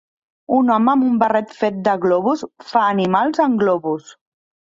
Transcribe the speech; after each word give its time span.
Un 0.59 0.69
home 0.75 0.89
amb 0.93 1.05
un 1.09 1.19
barret 1.23 1.51
fet 1.57 1.77
de 1.89 1.93
globus 2.07 2.43
fa 2.71 2.85
animals 2.95 3.45
amb 3.47 3.61
globus. 3.65 4.09